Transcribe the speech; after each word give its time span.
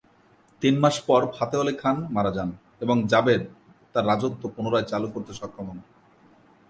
তিন 0.61 0.75
মাস 0.83 0.95
পর 1.07 1.21
ফাতেহ 1.35 1.59
আলী 1.63 1.73
খান 1.81 1.97
মারা 2.15 2.31
যান 2.37 2.49
এবং 2.83 2.97
জাভেদ 3.11 3.41
তার 3.93 4.07
রাজত্ব 4.09 4.43
পুনরায় 4.55 4.87
চালু 4.91 5.07
করতে 5.13 5.31
সক্ষম 5.39 5.65
হন। 5.69 5.79